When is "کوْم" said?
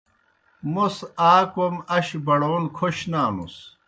1.53-1.75